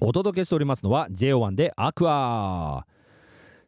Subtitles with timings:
[0.00, 2.86] お届けしておりますのは JO1 でアクア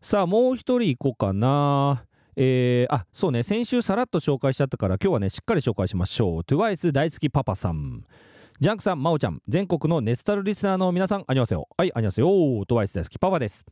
[0.01, 2.05] さあもう一人行こうかな。
[2.37, 3.43] えー、あそうね。
[3.43, 6.41] 先週さらっと紹介しちゃったから今日はねしっかり紹介しましょう。
[6.41, 8.05] TWICE 大好きパパさん。
[8.61, 11.67] ジャンクさん、まおちゃん、全国のネスタルリスナーの皆さん、あにわせよ。
[11.77, 12.29] はい、あにわせよ。
[12.29, 13.65] TWICE 大好きパパです。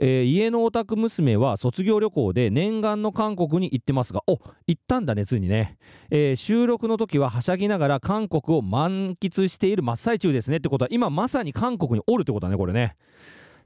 [0.00, 5.76] えー家のオタク娘は卒業旅行で念願の韓国に行ってますが、お行ったんだね、ついにね。
[6.10, 12.96] えー収録の時ははしゃぎながら韓国を満喫している真っ最中ですねってことは、今まさに韓国におるってことだね、これね。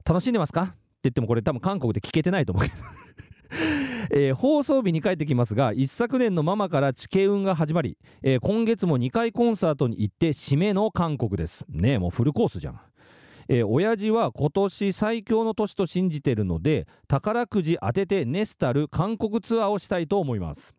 [0.05, 0.61] 楽しんでますか？
[0.63, 0.73] って
[1.03, 2.75] 言ってもこれ多分韓国で聞けてないと思うけど。
[4.11, 12.79] えー放送日に帰ってきますが一昨年のママからチケ運が始まり、えー今月も2回コンサートに行って締めの韓国ですねえもうフルコースじゃん
[13.47, 20.73] えー親父は今年最強の年と信じてるので宝くじ当ててネスタル韓国ツアーをしたいと思います、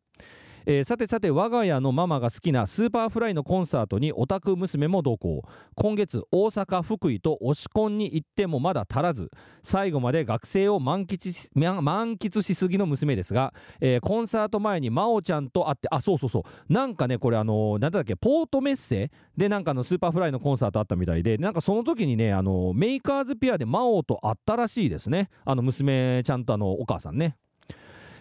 [0.67, 5.43] えーさてさて我が家のママが好きな Superfly のコンサートにオタク娘も同行。
[5.75, 9.31] 今月大阪福井と推しコンに行ってもまだ足らず。
[9.63, 16.73] 最後まで学生を満喫し満喫しすぎの娘ですが、えーコンサート前に真央ちゃんと会ってあそうそうそう。
[16.73, 25.29] なんかねこれあのーなんだっけポートメッセでなんかの Superfly のコンサートあったみたいでなんかその時にねあのメーカーズピアで真央と会ったらしいですね。
[25.45, 27.37] あの娘ちゃんとあのお母さんね。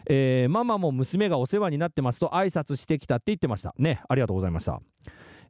[0.07, 3.73] えーママも娘がお世話になってますと挨拶してきたって言ってました。
[3.77, 4.81] ねありがとうございました。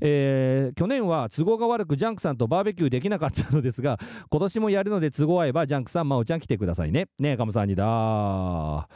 [0.01, 3.97] えー去年は都合が悪くジャンクさんとバーベキューできなかったのですが
[4.29, 7.07] 今年もやるので都合合えばジャンクさん真央ちゃん来てくださいね。
[7.19, 8.87] ねえカムさんにだあ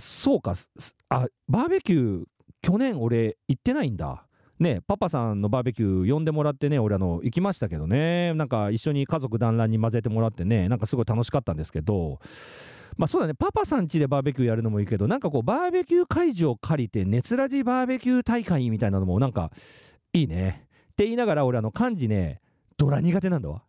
[0.00, 0.54] そうか。
[1.08, 2.24] あバーベキュー
[2.62, 4.26] 去年俺行ってないんだ。
[4.58, 8.34] ねパパさんのバーベキュー呼んでもらってね俺あの行きましたけどね。
[8.34, 12.18] なんか一緒に家族団らんに混ぜてもらってねなんかすごい楽しかったんですけど。
[12.96, 13.34] まあそうだね。
[13.34, 19.50] パパさん家でバーベキューやるのもいいけどなんかこうバーベキュー会場を借りて熱ラジバーベキュー大会みたいなのもなんか
[20.12, 20.66] いいね。
[20.92, 22.40] って言いながら俺あの幹事ね
[22.76, 23.64] ドラ苦手なんだわ。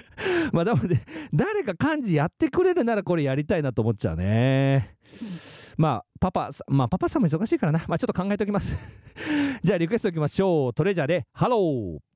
[0.52, 1.00] まあなので
[1.32, 4.96] 誰か幹事やってくれるならこれやりたいなと思っちゃうね。
[5.76, 7.84] まあパパまあパパさんも忙しいからな。
[7.88, 8.76] まあちょっと考えておきます。
[9.62, 10.74] じゃあリクエストいきましょう。
[10.74, 12.09] TREASURE で HELLO。